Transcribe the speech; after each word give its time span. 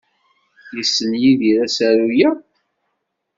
Yessen 0.75 1.11
Yidir 1.21 1.57
asaru-a? 1.65 2.29